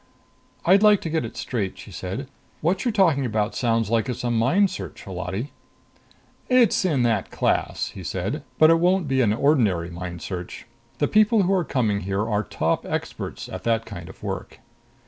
"I'd 0.65 0.81
like 0.81 0.99
to 1.01 1.11
get 1.11 1.23
it 1.25 1.37
straight," 1.37 1.77
she 1.77 1.91
said. 1.91 2.27
"What 2.61 2.83
you're 2.85 2.91
talking 2.91 3.23
about 3.23 3.53
sounds 3.53 3.91
like 3.91 4.09
it's 4.09 4.23
a 4.23 4.31
mind 4.31 4.71
search 4.71 5.05
job, 5.05 5.09
Holati." 5.09 5.51
"It's 6.49 6.83
in 6.83 7.03
that 7.03 7.29
class," 7.29 7.89
he 7.89 8.03
said. 8.03 8.41
"But 8.57 8.71
it 8.71 8.79
won't 8.79 9.07
be 9.07 9.21
an 9.21 9.31
ordinary 9.31 9.91
mind 9.91 10.23
search. 10.23 10.65
The 10.97 11.07
people 11.07 11.43
who 11.43 11.53
are 11.53 11.63
coming 11.63 11.99
here 11.99 12.27
are 12.27 12.41
top 12.43 12.83
experts 12.83 13.47
at 13.47 13.63
that 13.65 13.85
kind 13.85 14.09
of 14.09 14.23
work." 14.23 14.57